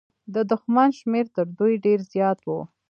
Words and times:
د 0.33 0.35
دښمن 0.51 0.89
شمېر 0.99 1.25
تر 1.35 1.45
دوی 1.57 1.73
ډېر 1.85 1.99
زيات 2.13 2.39
و. 2.45 2.49